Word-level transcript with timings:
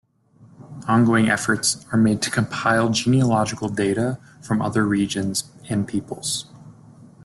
Ongoing 0.87 1.29
efforts 1.29 1.85
are 1.91 1.97
made 1.99 2.23
to 2.23 2.31
compile 2.31 2.89
genealogical 2.89 3.69
data 3.69 4.17
from 4.41 4.59
other 4.59 4.83
regions 4.83 5.43
and 5.69 5.87
peoples. 5.87 6.47